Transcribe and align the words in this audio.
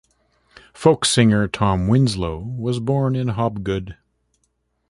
Folk 0.73 1.05
singer 1.05 1.47
Tom 1.47 1.87
Winslow 1.87 2.39
was 2.39 2.79
born 2.79 3.15
in 3.15 3.27
Hobgood. 3.27 3.97